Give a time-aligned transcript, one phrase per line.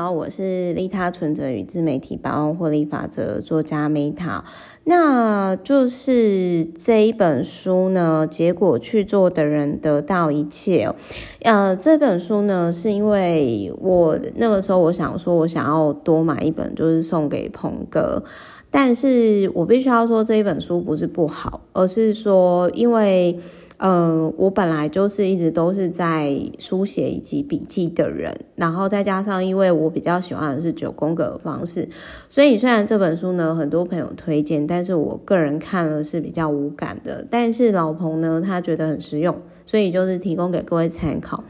[0.00, 4.40] 好，我是利他存折与自媒体百万获利法则作家 Meta。
[4.84, 10.96] 那就是这一本书呢，结果去做的人得到一切哦。
[11.42, 18.24] 呃，这本书呢，是因为我那个时候我想说，我想要多买一本，就是送给鹏哥。
[18.70, 23.38] 但是我必须要说，这一本书不是不好，而是说因为。
[23.82, 31.88] 嗯，我本来就是一直都是在书写以及笔记的人，然后再加上因为我比较喜欢的是九宫格的方式，
[32.28, 37.26] 所以虽然这本书呢，很多朋友推荐，但是我个人看了是比较无感的。
[37.30, 39.34] 但是老彭呢，他觉得很实用，
[39.64, 41.42] 所以就是提供给各位参考。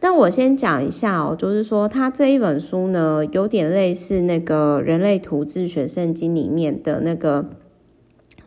[0.00, 7.46] 那我先讲一下哦，就是说他这一本书呢，有点类似那个人类图自学圣经里面的那个，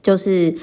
[0.04, 0.54] 就是。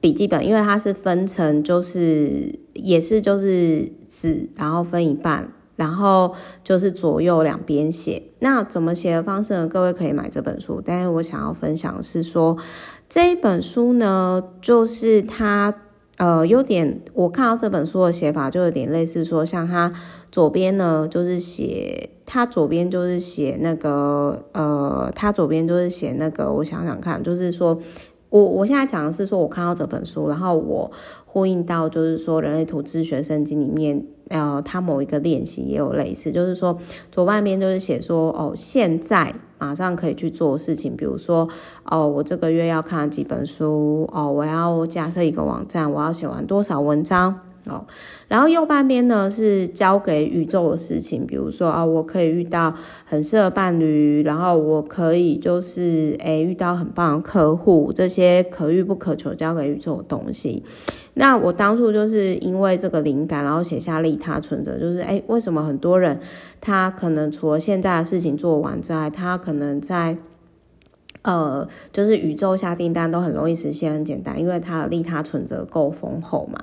[0.00, 8.22] 笔记本，因为它是分成，就是也是就是纸，然后分一半，然后就是左右两边写。
[8.38, 9.66] 那怎么写的方式呢？
[9.66, 10.80] 各位可以买这本书。
[10.84, 12.56] 但是我想要分享的是说，
[13.08, 15.74] 这一本书呢，就是它
[16.18, 19.92] 呃有点，我看到这本书的写法就有点类似说，像它
[20.30, 27.80] 左边呢就是写，它左边就是写那个呃，它左边就是写那个，我想想看，就是说。
[28.30, 30.90] 我我现在讲的是说，我看到这本书，然后我
[31.24, 36.76] 呼应到，就是说人类图自学圣经里面，呃，它某一个练习也有类似，就是说
[37.10, 41.48] 左半边就是写说，哦，现在马上可以去做事情，比如说，
[41.84, 47.47] 哦，我这个月要看几本书，哦，我要架设一个网站，我要写完多少文章。
[47.68, 47.84] 哦，
[48.28, 52.74] 然后右半边呢是交给宇宙的事情，比如说啊，我可以遇到
[53.04, 60.62] 很适合伴侣，然后我可以就是诶遇到很棒的客户，这些可遇不可求交给宇宙的东西。
[61.14, 66.20] 那我当初就是因为这个灵感，然后写下利他存折，就是诶为什么很多人
[66.60, 70.16] 他可能除了现在的事情做完之外，他可能在
[71.22, 76.60] 呃就是宇宙下订单都很容易实现，很简单，因为他的利他存折够丰厚嘛。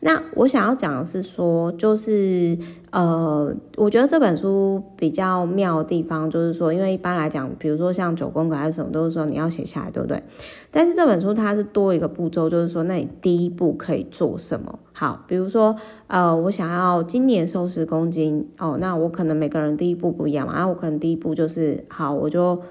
[0.00, 2.56] 那我想要讲的是说，就是
[2.92, 10.22] 呃，我觉得这本书比较妙的地方，就是说，因为一般来讲，比如说像九宫格还是什么，都是说你要写下来，对不对？
[10.70, 14.78] 但是这本书它是多一个步骤，就是说，那你第一步可以做什么？
[14.92, 15.74] 好，比如说
[16.06, 22.62] 呃，我想要今年瘦十公斤哦，那我可能每个人第一步不一样嘛，那我可能第一步就是好，我就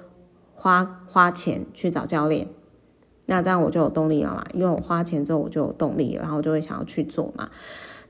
[0.55, 2.47] 花花钱去找教练。
[3.27, 7.49] 那这样我就有动力了嘛，因为我花钱之后我就有动力，然后就会想要去做嘛。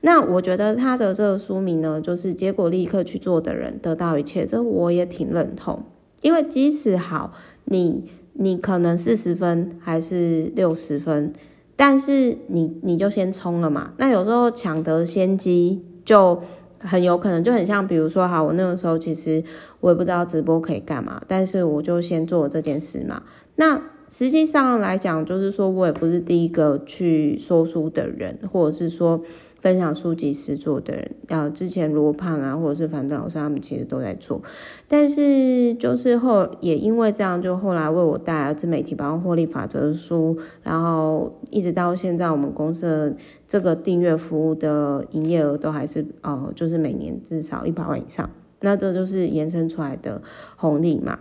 [0.00, 5.82] 那我觉得他的这个书名呢，就是结果立刻去做的人得到一切，这我也挺认同。
[6.22, 7.32] 因为即使好，
[7.64, 11.32] 你你可能四十分还是六十分，
[11.74, 13.92] 但是你你就先冲了嘛。
[13.98, 16.40] 那有时候抢得先机就
[16.78, 19.42] 很有可能就很像，比如说好，我那个时候其实
[19.80, 23.22] 我也不知道直播可以干嘛，但是我就先做这件事嘛。
[23.56, 29.20] 那实际上来讲，就是说我也不是第一个去说书的人，或者是说
[29.60, 31.10] 分享书籍实作的人。
[31.28, 34.40] 啊，之前罗胖啊，或者是樊登老师他们其实都在做，
[34.88, 43.14] 但是就是后也因为这样，就后来为我带来自媒体包括获利法则的书，然后一直到现在，我们公司
[43.46, 48.30] 这个订阅服务的营业额都还是呃，就是每年至少一百万以上，
[48.60, 50.22] 那这就是延伸出来的
[50.56, 51.18] 红利嘛。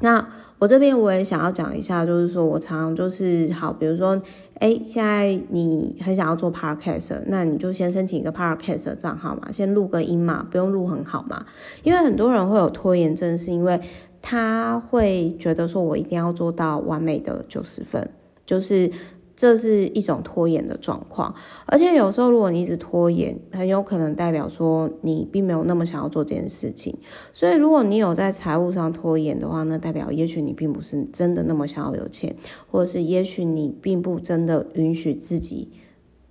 [0.00, 0.24] 那
[0.58, 4.20] 我这边我也想要讲一下，就是说我常常就是好，比如说，
[4.54, 11.44] 哎，现在你很想要做 podcast，那你就先申请一个 podcast 的账号嘛，先录个音嘛，不用录很好嘛，
[11.82, 13.80] 因为很多人会有拖延症，是因为
[14.22, 18.08] 他会觉得说我一定要做到完美的九十分，
[18.46, 18.90] 就是。
[19.38, 21.32] 这是一种拖延的状况，
[21.64, 26.98] 而且有时候如果你一直拖延，很有可能代表说你并没有那么想要做这件事情。
[27.32, 32.34] 所以如果你有在财务上拖延的话，那代表也许你并不是真的那么想要有钱，
[32.68, 35.70] 或者是也许你并不真的允许自己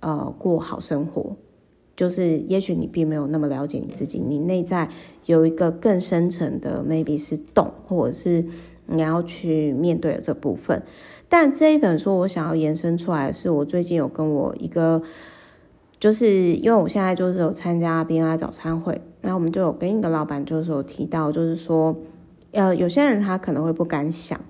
[0.00, 1.34] 呃过好生活，
[1.96, 4.86] 就是也许你并没有那么了解你自己，你内在
[5.24, 8.44] 有一个更深层的 maybe 是洞，或者是
[8.88, 10.82] 你要去面对的这部分。
[11.28, 15.02] 但这一本书，我想要延伸出来的是，我最近有跟我一个，
[16.00, 21.94] 就是因为我现在就是有参加 BNI 早餐会，那我们就有跟一个老板就是有提到，就是说，
[22.52, 24.40] 呃，有些人他可能会不敢想，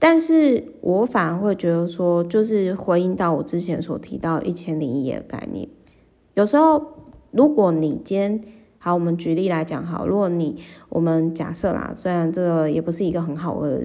[0.00, 5.68] 但是我反而会觉得说，就是回应到我之前所提到一千零一夜的概念，
[6.34, 6.84] 有时候
[7.30, 8.44] 如果你今天。
[8.88, 10.56] 好，我们举例来讲，好，如果你
[10.88, 13.82] 我们假设啦，虽然这个也不是一个很好的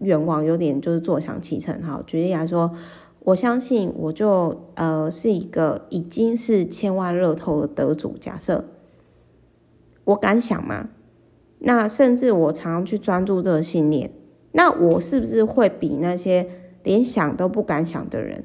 [0.00, 1.82] 愿望，有点就是坐享其成。
[1.82, 2.72] 好，举例来说，
[3.20, 8.16] 我相信我就呃是一个已经是千万乐透的得主。
[8.18, 8.64] 假设
[10.04, 10.88] 我敢想吗？
[11.58, 14.10] 那甚至我常常去专注这个信念，
[14.52, 16.48] 那我是不是会比那些
[16.82, 18.42] 连想都不敢想的人，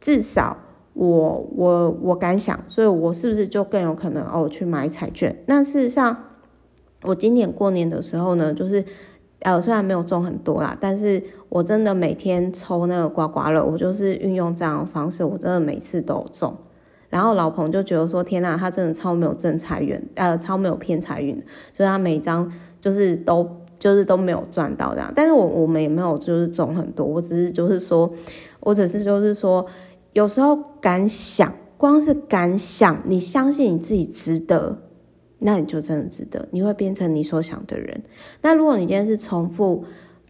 [0.00, 0.56] 至少
[0.94, 5.36] 我我我敢想，所以我是不是就更有可能哦去买彩券？
[5.46, 6.16] 那事实上，
[7.02, 8.84] 我今年过年的时候呢，就是。
[9.44, 16.56] 呃，虽然没有中很多啦，但是我真的每天抽那个刮刮乐，我就是运用这样的方式，我真的每次都中。
[17.08, 21.34] 然后老彭就觉得说：“天呐，他真的超没有正财运，呃，超没有偏财运，
[21.74, 22.48] 所以他每张
[22.80, 23.44] 就是都
[23.80, 25.12] 就是都没有赚到这样。
[25.12, 28.08] 但是我我们也没有就是中很多，我只是就是说，
[28.60, 29.66] 我只是就是说，
[30.12, 34.78] 有时候敢想，光是敢想，你相信你自己值得。”
[35.44, 38.00] 那你就真的值得，你会变成你所想的人。
[38.42, 39.84] 那如果你今天是重复，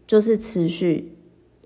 [0.06, 1.14] 就是持续，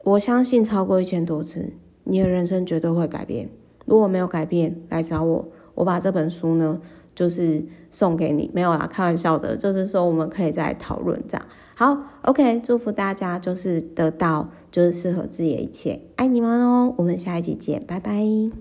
[0.03, 1.73] 我相信超过一千多次，
[2.03, 3.49] 你的人生绝对会改变。
[3.85, 6.81] 如果没有改变，来找我，我把这本书呢，
[7.17, 8.49] 就是送给你。
[8.55, 11.45] 没有啦，开玩笑的，就是说我们可以再讨论这样。
[11.75, 16.95] 好，OK，祝福大家就是得到就是适合自己的一切，爱你们哦。
[16.97, 18.53] 我们下一集见，拜拜。